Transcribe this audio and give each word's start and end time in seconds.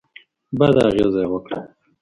بده 0.59 0.81
اغېزه 0.89 1.23
وکړه. 1.31 1.59